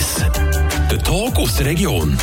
1. 0.00 0.24
Der 0.90 0.98
Talk 1.02 1.36
aus 1.36 1.56
der 1.56 1.66
Region. 1.66 2.16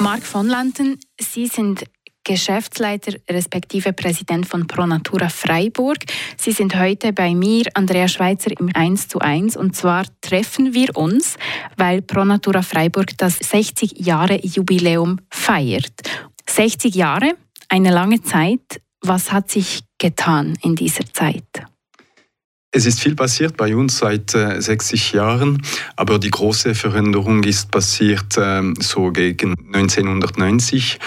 Marc 0.00 0.24
von 0.24 0.48
Lanten, 0.48 0.98
Sie 1.20 1.46
sind 1.46 1.84
Geschäftsleiter 2.24 3.12
respektive 3.30 3.92
Präsident 3.92 4.46
von 4.46 4.66
ProNatura 4.66 5.28
Freiburg. 5.28 5.98
Sie 6.36 6.50
sind 6.50 6.76
heute 6.76 7.12
bei 7.12 7.32
mir, 7.36 7.66
Andrea 7.74 8.08
Schweizer, 8.08 8.50
im 8.58 8.70
1 8.74 9.06
zu 9.06 9.20
1. 9.20 9.56
Und 9.56 9.76
zwar 9.76 10.06
treffen 10.20 10.74
wir 10.74 10.96
uns, 10.96 11.36
weil 11.76 12.02
ProNatura 12.02 12.62
Freiburg 12.62 13.16
das 13.16 13.38
60 13.38 14.04
Jahre 14.04 14.44
Jubiläum 14.44 15.20
feiert. 15.30 15.94
60 16.48 16.92
Jahre, 16.92 17.34
eine 17.68 17.90
lange 17.90 18.20
Zeit. 18.20 18.80
Was 19.00 19.30
hat 19.30 19.48
sich 19.48 19.82
getan 19.98 20.58
in 20.62 20.74
dieser 20.74 21.04
Zeit? 21.12 21.66
Es 22.72 22.84
ist 22.84 23.00
viel 23.00 23.14
passiert 23.14 23.56
bei 23.56 23.74
uns 23.74 23.98
seit 23.98 24.34
äh, 24.34 24.60
60 24.60 25.12
Jahren, 25.12 25.62
aber 25.96 26.18
die 26.18 26.30
große 26.30 26.74
Veränderung 26.74 27.42
ist 27.44 27.70
passiert 27.70 28.36
äh, 28.36 28.62
so 28.80 29.12
gegen 29.12 29.54
1990. 29.72 30.98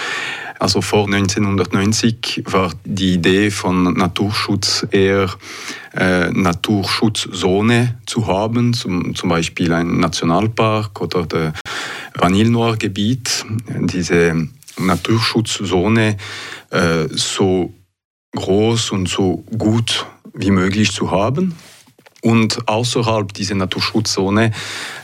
Also 0.58 0.82
vor 0.82 1.06
1990 1.06 2.42
war 2.46 2.72
die 2.84 3.14
Idee 3.14 3.50
von 3.50 3.94
Naturschutz 3.94 4.86
eher 4.90 5.30
äh, 5.94 6.30
Naturschutzzone 6.30 7.98
zu 8.04 8.26
haben, 8.26 8.74
zum, 8.74 9.14
zum 9.14 9.28
Beispiel 9.30 9.72
ein 9.72 10.00
Nationalpark 10.00 11.00
oder 11.00 11.24
das 11.24 11.52
Vanille-Noir-Gebiet. 12.14 13.46
Diese 13.68 14.48
Naturschutzzone 14.78 16.16
äh, 16.70 17.08
so 17.10 17.72
groß 18.36 18.90
und 18.90 19.08
so 19.08 19.44
gut 19.56 20.06
wie 20.34 20.50
möglich 20.50 20.92
zu 20.92 21.10
haben. 21.10 21.54
Und 22.22 22.68
außerhalb 22.68 23.32
dieser 23.32 23.54
Naturschutzzone 23.54 24.52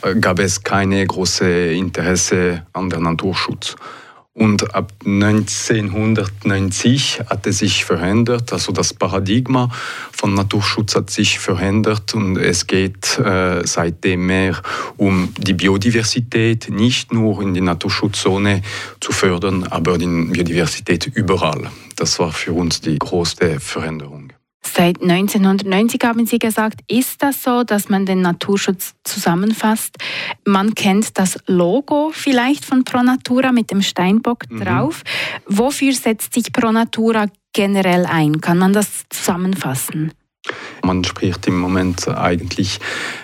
äh, 0.03 0.15
gab 0.15 0.39
es 0.39 0.63
keine 0.63 1.05
große 1.05 1.73
Interesse 1.73 2.65
an 2.73 2.89
der 2.89 2.99
Naturschutz. 2.99 3.75
Und 4.37 4.75
ab 4.75 4.93
1990 5.03 7.21
hat 7.27 7.47
es 7.47 7.57
sich 7.57 7.85
verändert, 7.85 8.53
also 8.53 8.71
das 8.71 8.93
Paradigma 8.93 9.71
von 10.11 10.35
Naturschutz 10.35 10.95
hat 10.95 11.09
sich 11.09 11.39
verändert 11.39 12.13
und 12.13 12.37
es 12.37 12.67
geht 12.67 13.17
äh, 13.17 13.65
seitdem 13.65 14.27
mehr 14.27 14.61
um 14.95 15.33
die 15.39 15.53
Biodiversität, 15.53 16.69
nicht 16.69 17.11
nur 17.11 17.41
in 17.41 17.55
die 17.55 17.61
Naturschutzzone 17.61 18.61
zu 19.01 19.11
fördern, 19.11 19.63
aber 19.63 19.97
die 19.97 20.05
Biodiversität 20.05 21.07
überall. 21.07 21.71
Das 21.95 22.19
war 22.19 22.31
für 22.31 22.53
uns 22.53 22.79
die 22.79 22.99
größte 22.99 23.59
Veränderung. 23.59 24.26
Seit 24.73 25.01
1990 25.01 26.01
haben 26.03 26.25
Sie 26.25 26.39
gesagt, 26.39 26.81
ist 26.87 27.23
das 27.23 27.41
so, 27.41 27.63
dass 27.63 27.89
man 27.89 28.05
den 28.05 28.21
Naturschutz 28.21 28.95
zusammenfasst. 29.03 29.97
Man 30.45 30.75
kennt 30.75 31.17
das 31.17 31.39
Logo 31.47 32.11
vielleicht 32.13 32.65
von 32.65 32.83
ProNatura 32.83 33.51
mit 33.51 33.71
dem 33.71 33.81
Steinbock 33.81 34.49
mhm. 34.49 34.63
drauf. 34.63 35.03
Wofür 35.47 35.93
setzt 35.93 36.33
sich 36.33 36.51
ProNatura 36.51 37.27
generell 37.53 38.05
ein? 38.05 38.41
Kann 38.41 38.57
man 38.57 38.73
das 38.73 39.05
zusammenfassen? 39.09 40.11
Man 40.83 41.03
spricht 41.03 41.47
im 41.47 41.57
Moment 41.59 42.07
eigentlich 42.07 42.79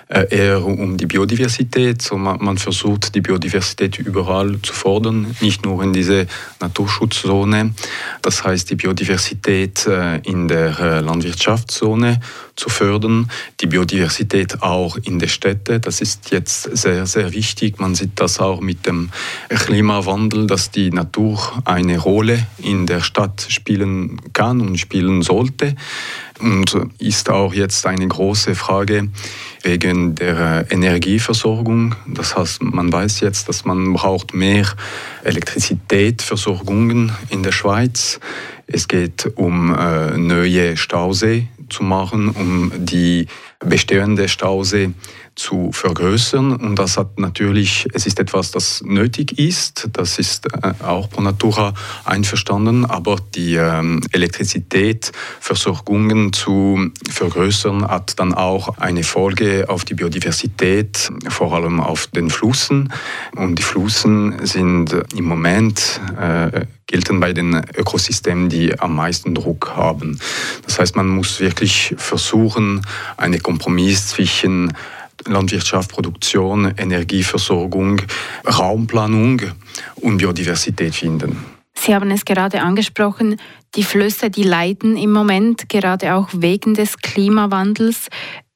äh, 0.10 0.28
eher 0.30 0.64
um 0.64 0.98
die 0.98 1.06
Biodiversität. 1.06 2.02
So 2.02 2.18
man, 2.18 2.58
versucht, 2.58 3.16
die 3.16 3.22
Biodiversität 3.22 3.98
überall 4.00 4.62
zu 4.62 4.74
fordern, 4.74 5.36
nicht 5.42 5.66
nur 5.66 5.82
in 5.84 5.94
diese 5.94 6.28
Naturschutzzone. 6.60 7.74
Das 8.22 8.44
heißt, 8.44 8.70
die 8.70 8.76
Biodiversität 8.76 9.88
äh, 9.88 10.18
in 10.20 10.48
der 10.48 10.80
äh, 10.80 11.00
Landwirtschaftszone 11.00 12.20
zu 12.56 12.70
fördern, 12.70 13.32
die 13.62 13.68
Biodiversität 13.68 14.62
auch 14.62 14.98
in 14.98 15.20
der 15.20 15.28
Städte. 15.28 15.80
Das 15.80 16.02
ist 16.02 16.32
jetzt 16.32 16.64
sehr, 16.76 17.06
sehr 17.06 17.34
wichtig. 17.34 17.80
Man 17.80 17.96
sieht 17.96 18.12
das 18.16 18.40
auch 18.40 18.62
mit 18.62 18.86
dem 18.86 19.10
Klimawandel, 19.50 20.48
dass 20.48 20.72
die 20.72 20.92
Natur 20.92 21.40
eine 21.66 21.98
Rolle 21.98 22.48
in 22.58 22.86
der 22.86 23.02
Stadt 23.02 23.46
spielen 23.50 24.22
kann 24.34 24.62
und 24.62 24.78
spielen 24.78 25.22
sollte. 25.22 25.76
Und 26.40 26.76
ist 27.00 27.30
auch 27.30 27.54
jetzt 27.54 27.86
eine 27.86 28.08
große 28.08 28.56
Frage 28.56 29.10
wegen 29.62 30.16
der 30.16 30.66
Energieversorgung. 30.70 31.96
Das 32.08 32.36
heißt, 32.36 32.62
man 32.64 32.92
weiß 32.92 33.22
jetzt, 33.22 33.48
dass 33.48 33.66
man 33.66 33.94
braucht 33.94 34.34
mehr 34.34 34.68
Elektrizitätsversorgungen 35.24 37.14
in 37.30 37.44
der 37.44 37.52
Schweiz. 37.52 38.20
Es 38.68 38.88
geht 38.88 39.32
um 39.36 39.76
äh, 39.76 40.18
neue 40.18 40.78
Stausee 40.78 41.48
zu 41.70 41.84
machen, 41.84 42.30
um 42.30 42.72
die 42.78 43.28
bestehende 43.60 44.28
Stausee 44.30 44.92
zu 45.36 45.72
vergrößern. 45.72 46.56
Und 46.56 46.78
das 46.78 46.98
hat 46.98 47.20
natürlich, 47.20 47.88
es 47.94 48.06
ist 48.06 48.20
etwas, 48.20 48.52
das 48.52 48.84
nötig 48.84 49.40
ist. 49.40 49.90
Das 49.94 50.20
ist 50.20 50.46
äh, 50.54 50.74
auch 50.84 51.10
pro 51.10 51.22
Natura 51.22 51.74
einverstanden. 52.06 52.86
Aber 52.86 53.16
die 53.36 53.56
ähm, 53.56 54.02
Elektrizitätsversorgungen 54.12 56.34
zu 56.34 56.92
vergrößern 57.10 57.88
hat 57.88 58.20
dann 58.20 58.34
auch 58.34 58.78
eine 58.78 59.04
Folge 59.04 59.66
auf 59.70 59.86
die 59.86 59.94
Biodiversität, 59.96 61.12
vor 61.30 61.54
allem 61.54 61.80
auf 61.80 62.08
den 62.08 62.30
Flüssen. 62.30 62.92
Und 63.36 63.60
die 63.60 63.64
Flüssen 63.64 64.46
sind 64.46 64.94
im 65.16 65.26
Moment 65.26 66.02
äh, 66.20 66.66
gelten 66.88 67.20
bei 67.20 67.34
den 67.34 67.62
Ökosystemen, 67.76 68.50
die 68.50 68.80
am 68.80 68.96
meisten 68.96 69.34
Druck 69.34 69.74
haben. 69.76 70.20
Das 70.66 70.80
heißt, 70.80 70.96
man 70.96 71.08
muss 71.08 71.40
wirklich 71.40 71.96
versuchen, 71.98 72.82
einen 73.18 73.42
Kompromiss 73.42 74.10
zwischen 74.10 74.74
Landwirtschaft, 75.28 75.92
Produktion, 75.92 76.74
Energieversorgung, 76.78 78.02
Raumplanung 78.46 79.42
und 79.96 80.18
Biodiversität 80.18 80.96
finden. 80.96 81.46
Sie 81.76 81.94
haben 81.94 82.12
es 82.12 82.24
gerade 82.24 82.62
angesprochen, 82.62 83.38
die 83.76 83.84
Flüsse, 83.84 84.30
die 84.30 84.44
leiden 84.44 84.96
im 84.96 85.12
Moment 85.12 85.68
gerade 85.70 86.16
auch 86.16 86.30
wegen 86.32 86.76
des 86.76 86.98
Klimawandels. 86.98 88.08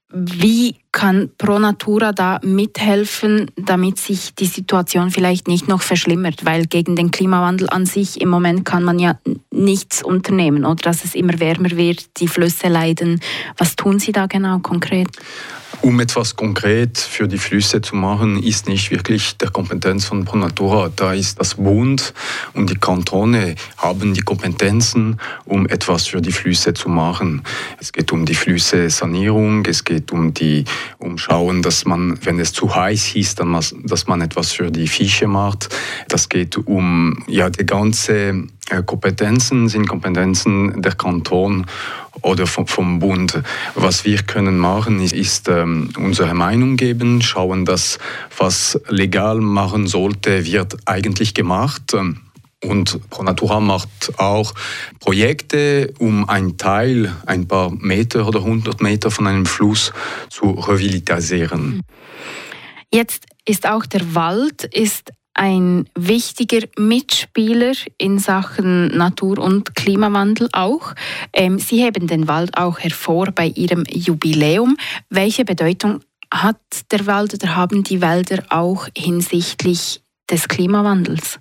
Wie 0.10 0.76
kann 0.97 1.30
Pro 1.38 1.59
Natura 1.59 2.12
da 2.12 2.40
mithelfen, 2.41 3.52
damit 3.56 4.00
sich 4.00 4.34
die 4.34 4.47
Situation 4.47 5.12
vielleicht 5.12 5.47
nicht 5.47 5.68
noch 5.68 5.84
verschlimmert? 5.84 6.44
Weil 6.44 6.66
gegen 6.66 6.96
den 6.96 7.12
Klimawandel 7.12 7.69
an 7.69 7.85
sich 7.85 8.19
im 8.19 8.30
Moment 8.30 8.66
kann 8.66 8.84
man 8.84 8.97
ja 8.97 9.19
nichts 9.52 10.02
unternehmen 10.02 10.66
oder 10.66 10.81
dass 10.81 11.06
es 11.06 11.13
immer 11.13 11.40
wärmer 11.40 11.69
wird, 11.78 12.18
die 12.19 12.28
Flüsse 12.28 12.68
leiden. 12.68 13.22
Was 13.57 13.75
tun 13.75 14.00
Sie 14.00 14.12
da 14.12 14.25
genau 14.25 14.57
konkret? 14.57 15.09
Um 15.81 16.00
etwas 16.00 16.36
konkret 16.36 16.97
für 16.97 17.28
die 17.28 17.38
Flüsse 17.38 17.81
zu 17.81 17.96
machen, 17.96 18.41
ist 18.41 18.68
nicht 18.68 18.90
wirklich 18.90 19.38
der 19.38 19.52
Kompetenz 19.52 20.06
von 20.06 20.25
Pronatura. 20.25 20.90
Da 20.96 21.13
ist 21.13 21.40
das 21.40 21.53
Bund 21.53 22.13
und 22.53 22.72
die 22.72 22.75
Kantone 22.75 23.53
haben 23.78 24.13
die 24.16 24.22
Kompetenzen, 24.22 25.19
um 25.46 25.68
etwas 25.68 26.07
für 26.07 26.19
die 26.19 26.31
Flüsse 26.31 26.74
zu 26.74 26.90
machen. 26.90 27.44
Es 27.80 27.91
geht 27.91 28.12
um 28.12 28.25
die 28.25 28.34
Flüsse-Sanierung, 28.34 29.66
es 29.66 29.84
geht 29.84 30.12
um 30.12 30.34
die 30.34 30.66
Umschauen, 30.98 31.62
dass 31.62 31.86
man, 31.86 32.20
wenn 32.24 32.40
es 32.40 32.53
zu 32.53 32.75
heiß 32.75 33.16
ist, 33.16 33.40
dann 33.40 33.59
dass 33.84 34.08
man 34.08 34.22
etwas 34.22 34.52
für 34.52 34.72
die 34.72 34.88
Fische 34.88 35.28
macht. 35.28 35.70
Das 36.08 36.30
geht 36.30 36.58
um 36.58 37.24
ja 37.28 37.50
die 37.50 37.66
ganze 37.66 38.48
äh, 38.70 38.84
Kompetenzen 38.84 39.70
sind 39.70 39.88
Kompetenzen 39.88 40.81
der 40.81 40.94
Kanton 40.94 41.66
oder 42.22 42.48
vom, 42.48 42.68
vom 42.68 43.00
Bund. 43.00 43.42
Was 43.75 44.06
wir 44.06 44.24
können 44.24 44.58
machen, 44.58 45.00
ist, 45.00 45.14
ist 45.14 45.50
ähm, 45.50 45.90
unsere 45.98 46.34
Meinung 46.34 46.75
geben, 46.75 47.22
schauen, 47.22 47.66
dass 47.66 48.00
was 48.38 48.80
legal 48.90 49.40
machen 49.40 49.88
sollte, 49.88 50.46
wird 50.46 50.78
eigentlich 50.86 51.34
gemacht. 51.34 51.96
Und 52.63 53.09
ProNatura 53.09 53.59
macht 53.59 54.19
auch 54.19 54.53
Projekte, 55.00 55.94
um 56.00 56.28
einen 56.28 56.57
Teil, 56.57 57.16
ein 57.25 57.47
paar 57.47 57.69
Meter 57.72 58.28
oder 58.28 58.40
100 58.40 58.81
Meter 58.81 59.12
von 59.12 59.28
einem 59.28 59.45
Fluss 59.45 59.94
zu 60.30 60.51
revitalisieren. 60.51 61.81
Jetzt 62.92 63.25
ist 63.45 63.68
auch 63.68 63.86
der 63.86 64.15
Wald 64.15 64.63
ist 64.63 65.12
ein 65.38 65.88
wichtiger 65.95 66.68
Mitspieler 66.77 67.74
in 68.00 68.18
Sachen 68.18 68.88
Natur- 68.88 69.38
und 69.38 69.75
Klimawandel 69.75 70.50
auch. 70.51 70.95
Ähm, 71.31 71.60
Sie 71.60 71.83
heben 71.83 72.07
den 72.07 72.27
Wald 72.27 72.57
auch 72.57 72.80
hervor 72.80 73.27
bei 73.31 73.48
Ihrem 73.48 73.83
Jubiläum. 73.88 74.77
Welche 75.10 75.45
Bedeutung 75.45 76.01
hat 76.33 76.60
der 76.92 77.06
Wald 77.06 77.36
oder 77.36 77.56
haben 77.56 77.83
die 77.83 78.01
Wälder 78.01 78.44
auch 78.50 78.88
hinsichtlich 78.98 80.01
des 80.30 80.48
Klimawandels? 80.48 81.39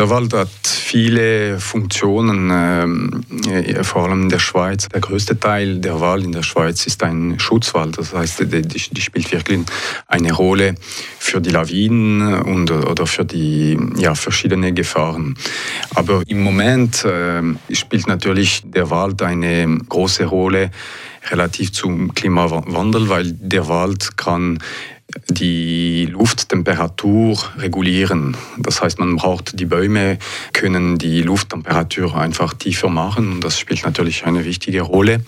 Der 0.00 0.08
Wald 0.08 0.32
hat 0.32 0.48
viele 0.64 1.60
Funktionen, 1.60 2.48
äh, 2.50 3.84
vor 3.84 4.04
allem 4.04 4.22
in 4.22 4.28
der 4.30 4.38
Schweiz. 4.38 4.88
Der 4.88 5.02
größte 5.02 5.38
Teil 5.38 5.76
der 5.76 6.00
Wald 6.00 6.24
in 6.24 6.32
der 6.32 6.42
Schweiz 6.42 6.86
ist 6.86 7.02
ein 7.02 7.38
Schutzwald. 7.38 7.98
Das 7.98 8.14
heißt, 8.14 8.40
die, 8.50 8.62
die 8.62 9.00
spielt 9.02 9.30
wirklich 9.30 9.60
eine 10.06 10.32
Rolle 10.32 10.74
für 11.18 11.42
die 11.42 11.50
Lawinen 11.50 12.40
und, 12.44 12.70
oder 12.70 13.06
für 13.06 13.26
die 13.26 13.78
ja, 13.98 14.14
verschiedene 14.14 14.72
Gefahren. 14.72 15.36
Aber 15.94 16.22
im 16.26 16.42
Moment 16.42 17.04
äh, 17.04 17.42
spielt 17.70 18.06
natürlich 18.06 18.62
der 18.64 18.88
Wald 18.88 19.20
eine 19.20 19.80
große 19.86 20.24
Rolle 20.24 20.70
relativ 21.30 21.72
zum 21.72 22.14
Klimawandel, 22.14 23.10
weil 23.10 23.32
der 23.32 23.68
Wald 23.68 24.16
kann 24.16 24.60
die 25.28 26.06
Lufttemperatur 26.06 27.38
regulieren. 27.58 28.36
Das 28.58 28.82
heißt, 28.82 28.98
man 28.98 29.16
braucht 29.16 29.58
die 29.58 29.66
Bäume, 29.66 30.18
können 30.52 30.98
die 30.98 31.22
Lufttemperatur 31.22 32.16
einfach 32.16 32.54
tiefer 32.54 32.88
machen 32.88 33.32
und 33.32 33.44
das 33.44 33.58
spielt 33.58 33.84
natürlich 33.84 34.24
eine 34.26 34.44
wichtige 34.44 34.82
Rolle. 34.82 35.20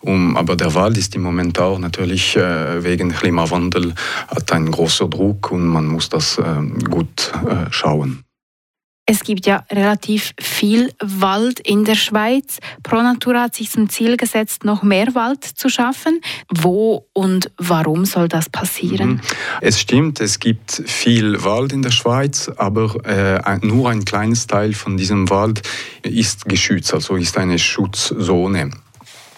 Um, 0.00 0.36
aber 0.36 0.56
der 0.56 0.74
Wald 0.74 0.96
ist 0.98 1.14
im 1.14 1.22
Moment 1.22 1.58
auch 1.58 1.78
natürlich 1.78 2.36
äh, 2.36 2.84
wegen 2.84 3.10
Klimawandel 3.10 3.94
hat 4.28 4.52
einen 4.52 4.70
großen 4.70 5.10
Druck 5.10 5.50
und 5.50 5.66
man 5.66 5.86
muss 5.86 6.08
das 6.08 6.38
äh, 6.38 6.44
gut 6.88 7.32
äh, 7.48 7.70
schauen. 7.70 8.23
Es 9.06 9.20
gibt 9.20 9.44
ja 9.46 9.64
relativ 9.70 10.32
viel 10.40 10.90
Wald 10.98 11.60
in 11.60 11.84
der 11.84 11.94
Schweiz. 11.94 12.58
ProNatura 12.82 13.42
hat 13.42 13.54
sich 13.54 13.70
zum 13.70 13.90
Ziel 13.90 14.16
gesetzt, 14.16 14.64
noch 14.64 14.82
mehr 14.82 15.14
Wald 15.14 15.44
zu 15.44 15.68
schaffen. 15.68 16.22
Wo 16.48 17.06
und 17.12 17.50
warum 17.58 18.06
soll 18.06 18.28
das 18.28 18.48
passieren? 18.48 19.08
Mhm. 19.08 19.20
Es 19.60 19.78
stimmt, 19.78 20.20
es 20.20 20.40
gibt 20.40 20.82
viel 20.86 21.44
Wald 21.44 21.74
in 21.74 21.82
der 21.82 21.90
Schweiz, 21.90 22.50
aber 22.56 22.94
äh, 23.04 23.58
nur 23.66 23.90
ein 23.90 24.06
kleines 24.06 24.46
Teil 24.46 24.72
von 24.72 24.96
diesem 24.96 25.28
Wald 25.28 25.60
ist 26.02 26.46
geschützt, 26.46 26.94
also 26.94 27.16
ist 27.16 27.36
eine 27.36 27.58
Schutzzone. 27.58 28.70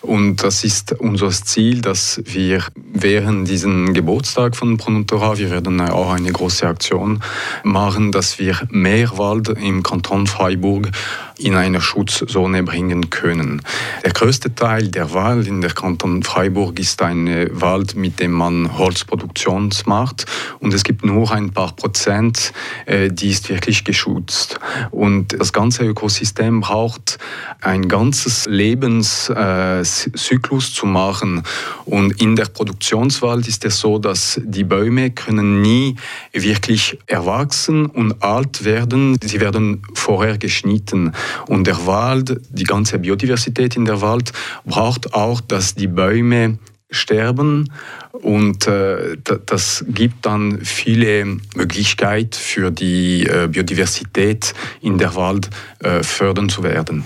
Und 0.06 0.44
das 0.44 0.62
ist 0.62 0.93
unser 0.93 1.31
Ziel, 1.31 1.81
dass 1.81 2.23
wir 2.25 2.62
während 2.93 3.49
diesem 3.49 3.93
Geburtstag 3.93 4.55
von 4.55 4.76
Pronontora, 4.76 5.37
wir 5.37 5.50
werden 5.50 5.81
auch 5.81 6.12
eine 6.12 6.31
große 6.31 6.64
Aktion 6.64 7.20
machen, 7.64 8.12
dass 8.12 8.38
wir 8.38 8.56
mehr 8.70 9.19
Wald 9.19 9.49
im 9.49 9.82
Kanton 9.82 10.29
Freiburg 10.29 10.93
in 11.38 11.55
eine 11.55 11.81
Schutzzone 11.81 12.62
bringen 12.62 13.11
können. 13.11 13.62
Der 14.05 14.12
größte 14.12 14.55
Teil 14.55 14.88
der 14.88 15.12
Wald 15.12 15.47
in 15.47 15.61
der 15.61 15.73
Kanton 15.73 16.23
Freiburg 16.23 16.79
ist 16.79 17.03
ein 17.03 17.49
Wald, 17.53 17.94
mit 17.94 18.21
dem 18.21 18.33
man 18.33 18.79
Holzproduktion 18.79 19.71
macht 19.87 20.27
und 20.61 20.75
es 20.75 20.85
gibt 20.85 21.05
nur 21.05 21.33
ein 21.33 21.50
paar 21.50 21.75
Prozent, 21.75 22.53
äh, 22.87 23.11
die 23.11 23.31
ist 23.31 23.49
wirklich 23.49 23.83
geschützt. 23.85 24.61
Und 24.91 25.38
das 25.38 25.53
ganze 25.53 25.85
Ökosystem 25.85 26.61
braucht 26.61 27.19
ein 27.61 27.89
ganzes 27.89 28.47
Lebenszyklus 28.47 30.75
zu 30.75 30.87
machen. 30.87 31.43
Und 31.85 32.21
in 32.21 32.37
der 32.37 32.47
Produktionswald 32.47 33.49
ist 33.49 33.65
es 33.65 33.81
so, 33.81 33.99
dass 33.99 34.41
die 34.44 34.62
Bäume 34.65 35.11
können 35.11 35.62
nie 35.62 35.97
wirklich 36.32 36.99
erwachsen 37.06 37.87
und 37.87 38.23
alt 38.23 38.65
werden. 38.65 39.19
Sie 39.23 39.41
werden 39.41 39.82
vorher 39.94 40.37
geschnitten. 40.39 41.12
Und 41.49 41.67
der 41.67 41.87
Wald, 41.87 42.40
die 42.50 42.64
ganze 42.64 42.99
Biodiversität 42.99 43.76
in 43.76 43.84
der 43.84 44.00
Wald 44.00 44.32
braucht 44.64 45.14
auch, 45.14 45.40
dass 45.40 45.75
die 45.75 45.88
Bäume 45.88 46.58
sterben 46.90 47.73
und 48.12 48.67
äh, 48.67 49.17
das 49.46 49.84
gibt 49.88 50.25
dann 50.25 50.64
viele 50.64 51.38
Möglichkeiten 51.55 52.32
für 52.32 52.70
die 52.70 53.26
äh, 53.26 53.49
Biodiversität 53.49 54.55
in 54.81 54.99
der 54.99 55.14
Wald 55.14 55.50
äh, 55.81 56.02
fördern 56.02 56.49
zu 56.49 56.62
werden. 56.62 57.05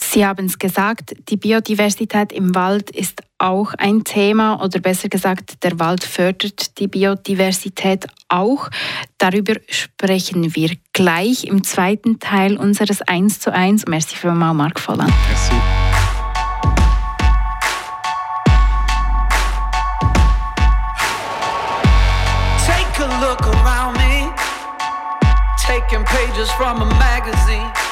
Sie 0.00 0.24
haben 0.24 0.46
es 0.46 0.58
gesagt, 0.58 1.14
die 1.28 1.36
Biodiversität 1.36 2.32
im 2.32 2.54
Wald 2.54 2.90
ist 2.90 3.22
auch 3.38 3.74
ein 3.74 4.04
Thema 4.04 4.62
oder 4.62 4.80
besser 4.80 5.08
gesagt, 5.08 5.62
der 5.64 5.78
Wald 5.78 6.04
fördert 6.04 6.78
die 6.78 6.88
Biodiversität 6.88 8.06
auch. 8.28 8.70
Darüber 9.18 9.54
sprechen 9.68 10.54
wir 10.54 10.70
gleich 10.92 11.44
im 11.44 11.64
zweiten 11.64 12.20
Teil 12.20 12.56
unseres 12.56 13.02
1 13.02 13.40
zu 13.40 13.52
1. 13.52 13.86
Merci 13.86 14.16
vielmals, 14.16 14.56
Marc 14.56 14.80
Volland. 14.80 15.12
Merci. 15.28 15.54
Take 22.66 23.02
a 23.02 23.20
look 23.20 23.42
around 23.46 23.96
me, 23.98 24.32
taking 25.58 26.04
pages 26.04 26.50
from 26.52 26.80
a 26.82 26.86
magazine. 26.98 27.83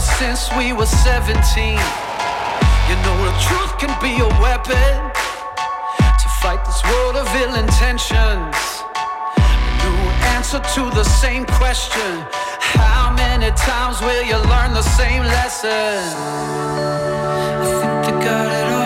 Ever 0.00 0.06
since 0.18 0.50
we 0.56 0.72
were 0.72 0.86
17. 0.86 1.28
You 1.28 2.96
know, 3.04 3.16
the 3.24 3.32
truth 3.46 3.72
can 3.78 3.92
be 4.00 4.18
a 4.20 4.28
weapon 4.40 5.10
to 6.20 6.28
fight 6.40 6.64
this 6.64 6.82
world 6.84 7.16
of 7.16 7.26
ill 7.36 7.54
intentions. 7.54 8.56
New 9.82 9.98
answer 10.36 10.60
to 10.74 10.90
the 10.94 11.04
same 11.04 11.44
question 11.46 12.26
How 12.60 13.12
many 13.14 13.50
times 13.52 14.00
will 14.00 14.22
you 14.22 14.36
learn 14.48 14.72
the 14.72 14.82
same 14.82 15.22
lesson? 15.22 15.70
I 15.70 17.64
think 17.80 18.04
they 18.04 18.12
got 18.24 18.46
it 18.46 18.72
all. 18.72 18.79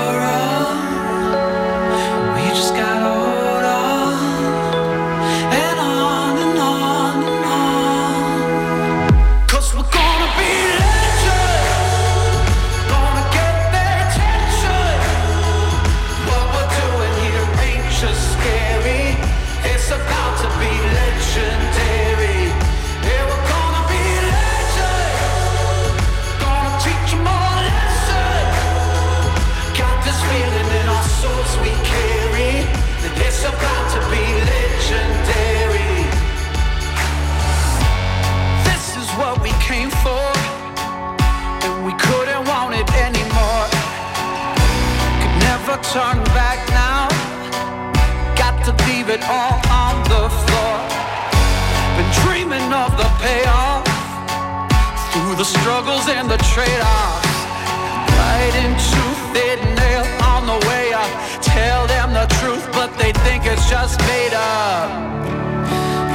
Just 63.68 63.98
made 64.00 64.34
up. 64.34 64.90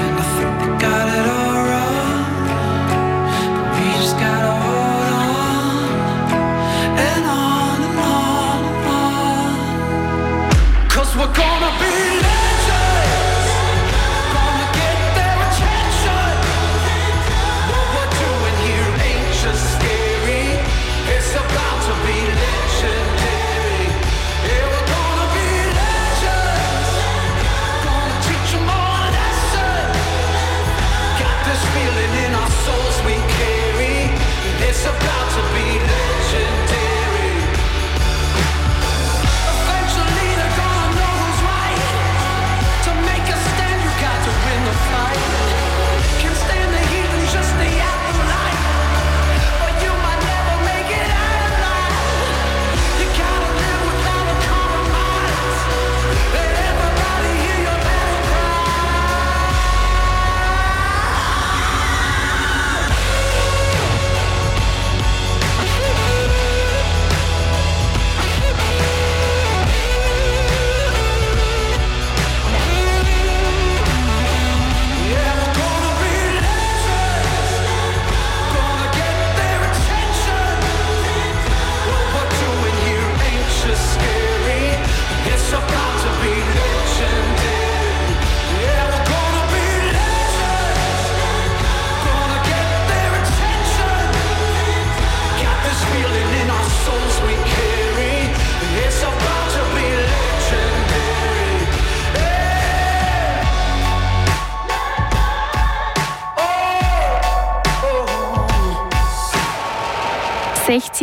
And 0.01 0.19
I 0.19 0.25
think 0.35 0.59
they 0.59 0.87
got 0.87 1.07
it 1.07 1.29
all 1.29 1.48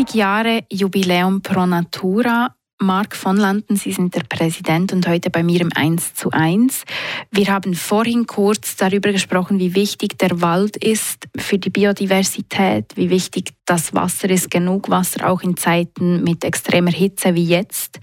60 0.07 0.15
Jahre 0.15 0.65
Jubiläum 0.71 1.43
Pro 1.43 1.67
Natura. 1.67 2.55
Marc 2.79 3.17
von 3.17 3.37
Landen, 3.37 3.77
Sie 3.77 3.91
sind 3.91 4.15
der 4.15 4.23
Präsident 4.23 4.93
und 4.93 5.09
heute 5.09 5.31
bei 5.31 5.43
mir 5.43 5.61
im 5.63 5.71
1 5.75 6.15
zu 6.15 6.31
1. 6.31 6.85
Wir 7.31 7.47
haben 7.47 7.75
vorhin 7.75 8.27
kurz 8.27 8.77
darüber 8.77 9.11
gesprochen, 9.11 9.59
wie 9.59 9.75
wichtig 9.75 10.19
der 10.19 10.41
Wald 10.43 10.77
ist 10.77 11.27
für 11.37 11.59
die 11.59 11.71
Biodiversität, 11.71 12.93
wie 12.97 13.11
wichtig 13.11 13.55
das 13.65 13.95
Wasser 13.95 14.29
ist, 14.29 14.51
genug 14.51 14.91
Wasser 14.91 15.29
auch 15.29 15.43
in 15.43 15.57
Zeiten 15.57 16.23
mit 16.23 16.45
extremer 16.45 16.93
Hitze 16.93 17.35
wie 17.35 17.47
jetzt. 17.47 17.99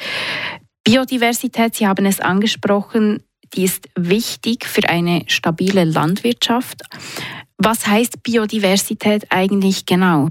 Biodiversität, 0.83 1.75
Sie 1.75 1.87
haben 1.87 2.05
es 2.05 2.19
angesprochen, 2.19 3.23
die 3.53 3.63
ist 3.63 3.87
wichtig 3.95 4.65
für 4.65 4.89
eine 4.89 5.23
stabile 5.27 5.83
Landwirtschaft. 5.83 6.81
Was 7.57 7.85
heißt 7.87 8.23
Biodiversität 8.23 9.27
eigentlich 9.29 9.85
genau? 9.85 10.27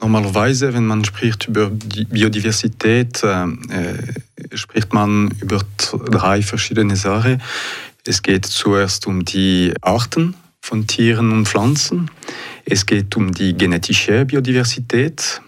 Normalerweise, 0.00 0.74
wenn 0.74 0.86
man 0.86 1.04
spricht 1.04 1.48
über 1.48 1.70
Biodiversität, 1.70 3.22
äh, 3.22 3.46
spricht 4.54 4.92
man 4.92 5.30
über 5.40 5.60
drei 6.10 6.42
verschiedene 6.42 6.96
Sachen. 6.96 7.40
Es 8.06 8.22
geht 8.22 8.44
zuerst 8.44 9.06
um 9.06 9.24
die 9.24 9.72
Arten 9.80 10.34
von 10.60 10.86
Tieren 10.86 11.32
und 11.32 11.46
Pflanzen. 11.46 12.10
Es 12.64 12.86
geht 12.86 13.16
um 13.16 13.32
die 13.32 13.56
genetische 13.56 14.24
Biodiversität. 14.24 15.40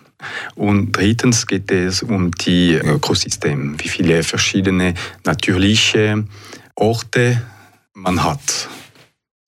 Und 0.55 0.93
drittens 0.93 1.47
geht 1.47 1.71
es 1.71 2.03
um 2.03 2.31
die 2.31 2.75
Ökosysteme, 2.75 3.77
wie 3.79 3.89
viele 3.89 4.23
verschiedene 4.23 4.95
natürliche 5.25 6.25
Orte 6.75 7.43
man 7.95 8.25
hat. 8.25 8.69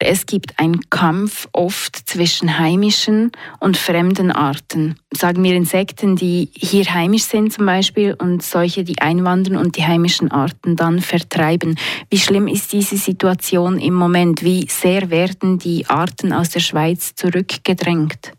Es 0.01 0.27
gibt 0.27 0.61
einen 0.61 0.89
Kampf 0.91 1.49
oft 1.53 2.09
zwischen 2.09 2.61
heimischen 2.61 3.33
und 3.59 3.77
fremden 3.77 4.31
Arten. 4.31 4.95
Sagen 5.13 5.43
wir 5.43 5.57
Insekten, 5.57 6.15
die 6.15 6.51
hier 6.55 6.95
heimisch 6.95 7.25
sind 7.25 7.53
zum 7.53 7.67
Beispiel 7.67 8.15
und 8.15 8.45
solche, 8.45 8.85
die 8.85 9.01
einwandern 9.01 9.57
und 9.57 9.77
die 9.77 9.85
heimischen 9.85 10.31
Arten 10.31 10.77
dann 10.77 11.01
vertreiben. 11.01 11.77
Wie 12.11 12.19
schlimm 12.19 12.47
ist 12.47 12.73
diese 12.73 12.97
Situation 12.97 13.81
im 13.81 13.95
Moment? 13.95 14.45
Wie 14.45 14.69
sehr 14.69 15.11
werden 15.11 15.59
die 15.59 15.87
Arten 15.87 16.33
aus 16.33 16.51
der 16.51 16.61
Schweiz 16.61 17.17
zurückgedrängt? 17.17 18.33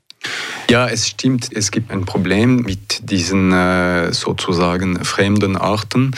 Ja, 0.69 0.87
es 0.87 1.07
stimmt, 1.07 1.49
es 1.51 1.71
gibt 1.71 1.91
ein 1.91 2.05
Problem 2.05 2.57
mit 2.57 3.09
diesen 3.09 3.51
äh, 3.51 4.13
sozusagen 4.13 5.03
fremden 5.03 5.57
Arten. 5.57 6.11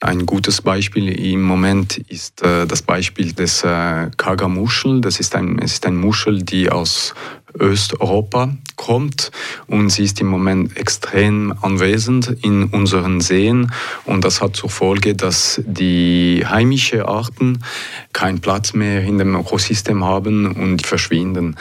Ein 0.00 0.26
gutes 0.26 0.62
Beispiel 0.62 1.08
im 1.08 1.42
Moment 1.42 1.98
ist 1.98 2.40
äh, 2.42 2.66
das 2.66 2.82
Beispiel 2.82 3.32
des 3.32 3.64
äh, 3.64 4.10
Kaga-Muschel. 4.16 5.00
Das 5.00 5.18
ist 5.18 5.34
ein, 5.34 5.58
es 5.58 5.72
ist 5.72 5.86
ein 5.86 5.96
Muschel, 5.96 6.42
die 6.44 6.70
aus 6.70 7.14
Östeuropa 7.58 8.54
kommt 8.76 9.32
und 9.66 9.90
sie 9.90 10.04
ist 10.04 10.20
im 10.20 10.28
Moment 10.28 10.76
extrem 10.76 11.52
anwesend 11.62 12.28
in 12.42 12.64
unseren 12.64 13.20
Seen 13.20 13.72
und 14.04 14.24
das 14.24 14.40
hat 14.40 14.54
zur 14.54 14.70
Folge, 14.70 15.16
dass 15.16 15.60
die 15.66 16.44
heimischen 16.46 17.02
Arten 17.02 17.64
keinen 18.12 18.40
Platz 18.40 18.74
mehr 18.74 19.02
in 19.02 19.18
dem 19.18 19.34
Ökosystem 19.34 20.04
haben 20.04 20.52
und 20.52 20.86
verschwinden. 20.86 21.56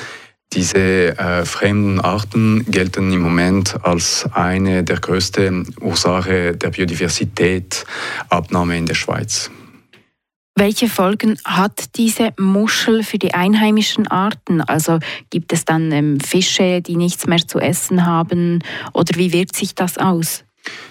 Diese 0.53 1.17
äh, 1.17 1.43
fremden 1.45 1.99
Arten 1.99 2.63
gelten 2.71 3.11
im 3.11 3.21
Moment 3.21 3.83
als 3.83 4.25
eine 4.31 4.83
der 4.83 4.99
größten 4.99 5.75
Ursachen 5.81 6.57
der 6.57 6.69
Biodiversitätsabnahme 6.69 8.77
in 8.77 8.85
der 8.85 8.95
Schweiz. 8.95 9.51
Welche 10.59 10.89
Folgen 10.89 11.37
hat 11.45 11.97
diese 11.97 12.33
Muschel 12.39 13.03
für 13.03 13.19
die 13.19 13.35
einheimischen 13.35 14.07
Arten? 14.07 14.61
Also 14.61 14.97
gibt 15.29 15.53
es 15.53 15.65
dann 15.65 15.91
ähm, 15.91 16.19
Fische, 16.19 16.81
die 16.81 16.95
nichts 16.95 17.27
mehr 17.27 17.45
zu 17.45 17.59
essen 17.59 18.07
haben? 18.07 18.63
Oder 18.93 19.15
wie 19.17 19.33
wirkt 19.33 19.55
sich 19.55 19.75
das 19.75 19.99
aus? 19.99 20.45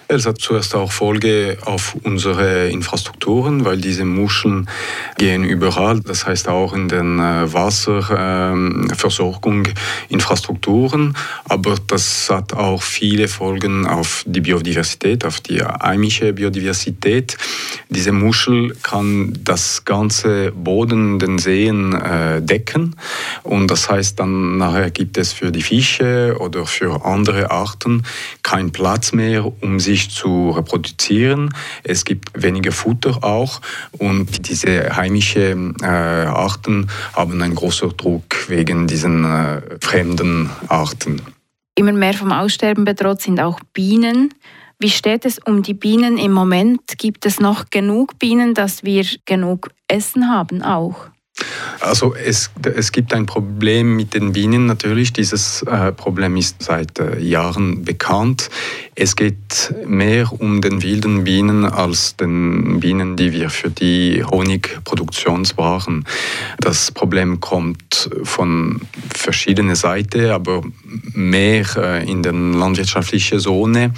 Es 0.08 0.24
hat 0.24 0.38
zuerst 0.38 0.76
auch 0.76 0.92
Folge 0.92 1.58
auf 1.64 1.96
unsere 2.04 2.68
Infrastrukturen, 2.68 3.64
weil 3.64 3.78
diese 3.78 4.04
Muscheln 4.04 4.70
gehen 5.18 5.42
überall, 5.42 5.98
das 5.98 6.24
heißt 6.24 6.48
auch 6.48 6.74
in 6.74 6.86
den 6.86 7.18
äh, 7.18 7.52
Wasserversorgung, 7.52 9.66
Infrastrukturen, 10.08 11.16
aber 11.48 11.74
das 11.88 12.30
hat 12.30 12.52
auch 12.52 12.84
viele 12.84 13.26
Folgen 13.26 13.84
auf 13.84 14.22
die 14.28 14.42
Biodiversität, 14.42 15.24
auf 15.24 15.40
die 15.40 15.60
heimische 15.60 16.32
Biodiversität. 16.32 17.36
Diese 17.88 18.12
Muschel 18.12 18.76
kann 18.84 19.36
das 19.42 19.84
ganze 19.84 20.52
Boden, 20.52 21.18
den 21.18 21.38
Seen 21.38 21.94
äh, 21.94 22.40
decken. 22.40 22.94
Und 23.42 23.72
das 23.72 23.90
heißt 23.90 24.20
dann 24.20 24.58
nachher 24.58 24.92
gibt 24.92 25.18
es 25.18 25.32
für 25.32 25.50
die 25.50 25.62
Fische 25.62 26.36
oder 26.38 26.64
für 26.64 27.04
andere 27.04 27.50
Arten 27.50 28.04
keinen 28.44 28.70
Platz 28.70 29.12
mehr, 29.12 29.50
um 29.62 29.80
sich 29.80 29.95
sich 29.96 30.10
zu 30.10 30.50
reproduzieren. 30.50 31.52
Es 31.82 32.04
gibt 32.04 32.30
weniger 32.34 32.72
Futter 32.72 33.24
auch 33.24 33.60
und 33.98 34.48
diese 34.48 34.94
heimischen 34.94 35.74
äh, 35.82 35.86
Arten 35.86 36.88
haben 37.14 37.40
einen 37.40 37.54
großen 37.54 37.96
Druck 37.96 38.48
wegen 38.48 38.86
diesen 38.86 39.24
äh, 39.24 39.62
fremden 39.80 40.50
Arten. 40.68 41.22
Immer 41.78 41.92
mehr 41.92 42.14
vom 42.14 42.32
Aussterben 42.32 42.84
bedroht 42.84 43.22
sind 43.22 43.40
auch 43.40 43.60
Bienen. 43.72 44.34
Wie 44.78 44.90
steht 44.90 45.24
es 45.24 45.38
um 45.38 45.62
die 45.62 45.74
Bienen 45.74 46.18
im 46.18 46.32
Moment? 46.32 46.98
Gibt 46.98 47.24
es 47.24 47.40
noch 47.40 47.70
genug 47.70 48.18
Bienen, 48.18 48.52
dass 48.52 48.84
wir 48.84 49.06
genug 49.24 49.70
Essen 49.88 50.28
haben 50.28 50.62
auch? 50.62 51.08
Also 51.80 52.14
es, 52.14 52.50
es 52.74 52.90
gibt 52.92 53.12
ein 53.12 53.26
Problem 53.26 53.96
mit 53.96 54.14
den 54.14 54.32
Bienen 54.32 54.66
natürlich. 54.66 55.12
Dieses 55.12 55.62
äh, 55.62 55.92
Problem 55.92 56.36
ist 56.36 56.62
seit 56.62 56.98
äh, 56.98 57.18
Jahren 57.20 57.84
bekannt. 57.84 58.48
Es 58.94 59.14
geht 59.14 59.74
mehr 59.86 60.32
um 60.32 60.62
den 60.62 60.82
wilden 60.82 61.24
Bienen 61.24 61.66
als 61.66 62.16
den 62.16 62.80
Bienen, 62.80 63.16
die 63.16 63.32
wir 63.32 63.50
für 63.50 63.70
die 63.70 64.24
Honigproduktion 64.24 65.46
brauchen. 65.54 66.06
Das 66.58 66.90
Problem 66.90 67.40
kommt 67.40 68.08
von 68.22 68.80
verschiedenen 69.14 69.76
Seiten, 69.76 70.30
aber 70.30 70.62
mehr 71.12 71.66
äh, 71.76 72.10
in 72.10 72.22
der 72.22 72.32
landwirtschaftlichen 72.32 73.38
Zone 73.38 73.92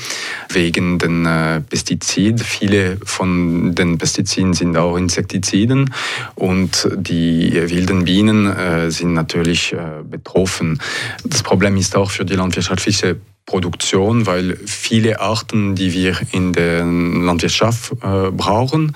wegen 0.51 0.99
den 0.99 1.27
äh, 1.27 1.61
Pestiziden. 1.61 2.39
Viele 2.39 2.99
von 3.05 3.75
den 3.75 3.99
Pestiziden 3.99 4.55
sind 4.55 4.77
auch 4.77 4.97
Insektiziden 4.97 5.95
und 6.35 6.89
die 6.97 7.28
wilden 7.53 8.05
Bienen 8.05 8.47
äh, 8.47 8.91
sind 8.91 9.13
natürlich 9.13 9.75
betroffen. 10.05 10.81
Das 11.25 11.43
Problem 11.43 11.77
ist 11.77 11.97
auch 11.97 12.11
für 12.11 12.25
die 12.25 12.35
landwirtschaftliche 12.35 13.17
Produktion, 13.49 14.27
weil 14.27 14.59
viele 14.67 15.21
Arten, 15.21 15.75
die 15.75 15.95
wir 15.95 16.19
in 16.33 16.53
der 16.53 16.85
Landwirtschaft 16.85 17.93
äh, 17.93 18.31
brauchen, 18.31 18.95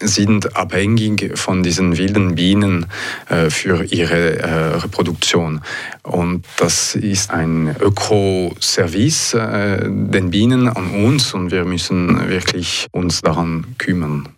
sind 0.00 0.56
abhängig 0.56 1.38
von 1.38 1.62
diesen 1.62 1.96
wilden 1.96 2.34
Bienen 2.34 2.86
äh, 3.28 3.48
für 3.48 3.84
ihre 3.84 4.40
äh, 4.40 4.76
Reproduktion. 4.78 5.60
Und 6.02 6.44
das 6.56 6.96
ist 6.96 7.30
ein 7.30 7.76
Ökoservice 7.78 9.34
äh, 9.34 9.88
den 9.88 10.30
Bienen 10.30 10.68
an 10.68 11.04
uns 11.04 11.32
und 11.32 11.52
wir 11.52 11.64
müssen 11.64 12.28
wirklich 12.28 12.88
uns 12.90 13.20
daran 13.20 13.76
kümmern. 13.78 14.28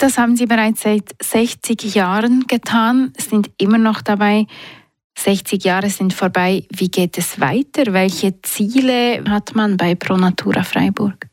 Das 0.00 0.16
haben 0.16 0.34
Sie 0.34 0.46
bereits 0.46 0.80
seit 0.80 1.14
60 1.22 1.94
Jahren 1.94 2.46
getan, 2.46 3.12
sind 3.18 3.50
immer 3.58 3.76
noch 3.76 4.00
dabei. 4.00 4.46
60 5.18 5.62
Jahre 5.62 5.90
sind 5.90 6.14
vorbei. 6.14 6.64
Wie 6.70 6.90
geht 6.90 7.18
es 7.18 7.38
weiter? 7.38 7.92
Welche 7.92 8.40
Ziele 8.40 9.22
hat 9.28 9.54
man 9.54 9.76
bei 9.76 9.94
Pro 9.94 10.16
Natura 10.16 10.62
Freiburg? 10.62 11.26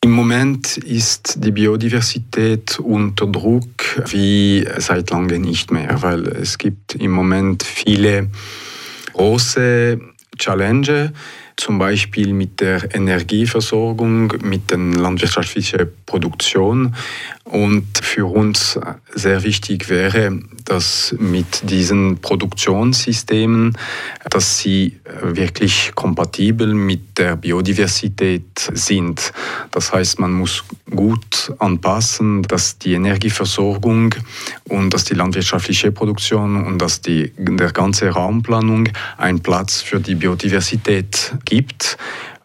Im 0.00 0.12
Moment 0.12 0.78
ist 0.78 1.44
die 1.44 1.50
Biodiversität 1.50 2.78
unter 2.78 3.26
Druck 3.26 4.02
wie 4.06 4.66
seit 4.78 5.10
langem 5.10 5.42
nicht 5.42 5.70
mehr, 5.70 6.00
weil 6.00 6.26
es 6.28 6.56
gibt 6.56 6.94
im 6.94 7.10
Moment 7.10 7.64
viele 7.64 8.30
große 9.12 10.00
Challenges 10.38 11.10
zum 11.56 11.78
Beispiel 11.78 12.32
mit 12.32 12.60
der 12.60 12.94
Energieversorgung, 12.94 14.34
mit 14.42 14.70
der 14.70 14.78
landwirtschaftlichen 14.78 15.88
Produktion. 16.04 16.94
Und 17.44 17.86
für 18.02 18.26
uns 18.26 18.78
sehr 19.14 19.44
wichtig 19.44 19.88
wäre, 19.88 20.38
dass 20.64 21.14
mit 21.18 21.70
diesen 21.70 22.18
Produktionssystemen, 22.18 23.78
dass 24.28 24.58
sie 24.58 24.98
wirklich 25.22 25.92
kompatibel 25.94 26.74
mit 26.74 27.18
der 27.18 27.36
Biodiversität 27.36 28.42
sind. 28.74 29.32
Das 29.70 29.92
heißt, 29.92 30.18
man 30.18 30.32
muss 30.32 30.64
gut 30.90 31.52
anpassen, 31.58 32.42
dass 32.42 32.78
die 32.78 32.94
Energieversorgung 32.94 34.14
und 34.68 34.92
dass 34.92 35.04
die 35.04 35.14
landwirtschaftliche 35.14 35.92
Produktion 35.92 36.64
und 36.66 36.78
dass 36.82 37.00
die 37.00 37.32
der 37.38 37.70
ganze 37.70 38.10
Raumplanung 38.10 38.88
einen 39.18 39.40
Platz 39.40 39.80
für 39.82 40.00
die 40.00 40.16
Biodiversität 40.16 41.32
gibt 41.46 41.96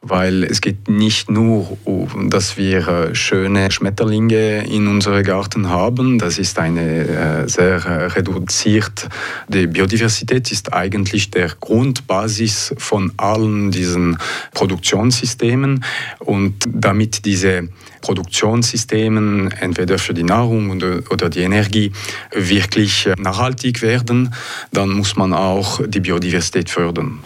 weil 0.01 0.43
es 0.43 0.62
geht 0.62 0.89
nicht 0.89 1.29
nur 1.29 1.77
um, 1.86 2.31
dass 2.31 2.58
wir 2.58 2.88
äh, 2.88 3.15
schöne 3.15 3.70
Schmetterlinge 3.70 4.65
in 4.67 4.88
unserem 4.88 5.24
Garten 5.24 5.70
haben. 5.70 6.17
Das 6.17 6.39
ist 6.39 6.58
eine 6.58 7.08
äh, 7.08 7.48
sehr 7.48 7.86
äh, 7.86 8.05
reduzierte 8.08 9.10
Biodiversität, 9.48 10.51
ist 10.51 10.74
eigentlich 10.74 11.29
der 11.29 11.50
Grundbasis 11.50 12.74
von 12.79 13.13
allen 13.17 13.70
diesen 13.70 14.17
Produktionssystemen 14.55 15.84
und 16.17 16.55
damit 16.67 17.25
diese 17.25 17.70
Produktionssystemen 18.01 19.51
entweder 19.51 20.00
für 20.00 20.15
die 20.15 20.24
Nahrung 20.24 20.72
oder 21.12 21.29
die 21.29 21.41
Energie 21.41 21.91
wirklich 22.31 23.08
nachhaltig 23.20 23.84
werden, 23.84 24.34
dann 24.72 24.89
muss 24.89 25.15
man 25.15 25.34
auch 25.34 25.79
die 25.86 26.00
Biodiversität 26.00 26.72
fördern. 26.72 27.20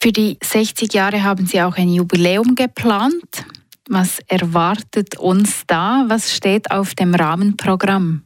Für 0.00 0.12
die 0.12 0.38
60 0.40 0.94
Jahre 0.94 1.24
haben 1.24 1.46
Sie 1.46 1.60
auch 1.60 1.76
ein 1.76 1.88
Jubiläum 1.88 2.54
geplant. 2.54 3.44
Was 3.88 4.20
erwartet 4.28 5.18
uns 5.18 5.62
da? 5.66 6.04
Was 6.06 6.32
steht 6.32 6.70
auf 6.70 6.94
dem 6.94 7.16
Rahmenprogramm? 7.16 8.22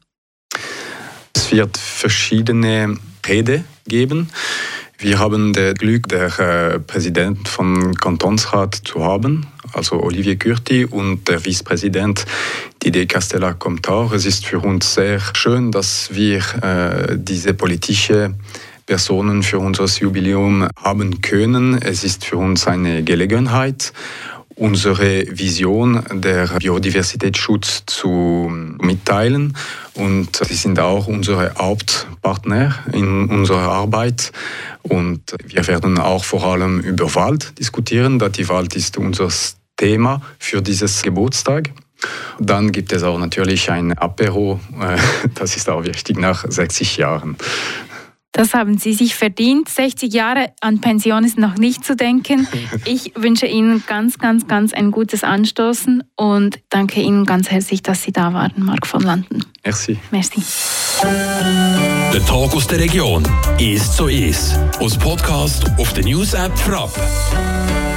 Es 1.34 1.50
wird 1.50 1.78
verschiedene 1.78 2.98
Rede 3.26 3.64
geben. 3.86 4.28
Wir 4.98 5.18
haben 5.18 5.54
das 5.54 5.74
Glück, 5.74 6.08
der 6.08 6.38
äh, 6.38 6.78
Präsident 6.78 7.48
vom 7.48 7.94
Kantonsrat 7.94 8.74
zu 8.84 9.02
haben, 9.02 9.46
also 9.72 10.00
Olivier 10.00 10.36
Kürti 10.36 10.84
und 10.84 11.26
der 11.26 11.40
Vizepräsident 11.40 12.26
Didier 12.82 13.06
Castella 13.06 13.54
Comtar. 13.54 14.12
Es 14.12 14.26
ist 14.26 14.44
für 14.44 14.60
uns 14.60 14.92
sehr 14.92 15.20
schön, 15.32 15.72
dass 15.72 16.10
wir 16.12 16.42
äh, 16.62 17.16
diese 17.18 17.54
politische 17.54 18.34
Personen 18.86 19.42
für 19.42 19.58
unser 19.58 19.86
Jubiläum 19.86 20.68
haben 20.76 21.20
können. 21.20 21.80
Es 21.80 22.04
ist 22.04 22.24
für 22.24 22.36
uns 22.36 22.66
eine 22.66 23.02
Gelegenheit, 23.02 23.92
unsere 24.54 25.24
Vision 25.28 26.02
der 26.12 26.46
Biodiversitätsschutz 26.58 27.84
zu 27.86 28.50
mitteilen. 28.80 29.56
Und 29.94 30.36
sie 30.36 30.54
sind 30.54 30.78
auch 30.78 31.06
unsere 31.06 31.54
Hauptpartner 31.56 32.74
in 32.92 33.28
unserer 33.28 33.70
Arbeit. 33.72 34.32
Und 34.82 35.34
wir 35.44 35.66
werden 35.66 35.98
auch 35.98 36.24
vor 36.24 36.44
allem 36.44 36.80
über 36.80 37.14
Wald 37.14 37.58
diskutieren, 37.58 38.18
da 38.18 38.28
die 38.28 38.48
Wald 38.48 38.74
ist 38.76 38.98
unser 38.98 39.28
Thema 39.76 40.22
für 40.38 40.62
dieses 40.62 41.02
Geburtstag. 41.02 41.70
Dann 42.38 42.72
gibt 42.72 42.92
es 42.92 43.02
auch 43.02 43.18
natürlich 43.18 43.70
ein 43.70 43.96
Apero, 43.96 44.60
äh, 44.80 44.96
das 45.34 45.56
ist 45.56 45.68
auch 45.68 45.84
wichtig 45.84 46.18
nach 46.18 46.44
60 46.48 46.96
Jahren. 46.96 47.36
Das 48.32 48.54
haben 48.54 48.78
Sie 48.78 48.94
sich 48.94 49.14
verdient. 49.14 49.68
60 49.68 50.12
Jahre 50.12 50.52
an 50.60 50.80
Pension 50.80 51.22
ist 51.24 51.38
noch 51.38 51.56
nicht 51.56 51.84
zu 51.84 51.94
denken. 51.94 52.48
Ich 52.84 53.12
wünsche 53.14 53.46
Ihnen 53.46 53.84
ganz, 53.86 54.18
ganz, 54.18 54.48
ganz 54.48 54.72
ein 54.72 54.90
gutes 54.90 55.22
Anstoßen 55.22 56.02
und 56.16 56.58
danke 56.70 57.00
Ihnen 57.00 57.26
ganz 57.26 57.50
herzlich, 57.50 57.82
dass 57.82 58.02
Sie 58.02 58.12
da 58.12 58.32
waren, 58.32 58.64
Marc 58.64 58.86
von 58.86 59.02
Landen. 59.02 59.44
Merci. 59.64 59.98
Merci. 60.10 60.42
Der 62.12 62.26
Tag 62.26 62.54
aus 62.54 62.66
der 62.66 62.80
Region 62.80 63.22
ist 63.58 63.96
so 63.96 64.08
ist. 64.08 64.58
Aus 64.80 64.96
Podcast 64.96 65.70
auf 65.78 65.92
der 65.92 66.04
News 66.04 66.34
App 66.34 66.56
Frapp. 66.58 66.90